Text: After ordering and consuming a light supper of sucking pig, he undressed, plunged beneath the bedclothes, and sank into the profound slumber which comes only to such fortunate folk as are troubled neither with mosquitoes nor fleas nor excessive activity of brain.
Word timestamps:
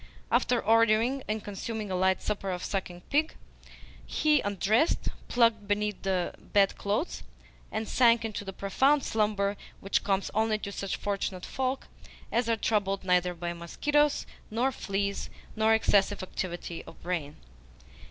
After 0.31 0.59
ordering 0.59 1.21
and 1.27 1.43
consuming 1.43 1.91
a 1.91 1.95
light 1.95 2.23
supper 2.23 2.49
of 2.49 2.63
sucking 2.63 3.01
pig, 3.11 3.35
he 4.03 4.41
undressed, 4.41 5.09
plunged 5.27 5.67
beneath 5.67 6.01
the 6.01 6.33
bedclothes, 6.39 7.21
and 7.71 7.87
sank 7.87 8.25
into 8.25 8.43
the 8.43 8.51
profound 8.51 9.03
slumber 9.03 9.57
which 9.79 10.03
comes 10.03 10.31
only 10.33 10.57
to 10.57 10.71
such 10.71 10.95
fortunate 10.95 11.45
folk 11.45 11.87
as 12.31 12.49
are 12.49 12.57
troubled 12.57 13.03
neither 13.03 13.35
with 13.35 13.57
mosquitoes 13.57 14.25
nor 14.49 14.71
fleas 14.71 15.29
nor 15.55 15.71
excessive 15.75 16.23
activity 16.23 16.83
of 16.85 16.99
brain. 17.03 17.35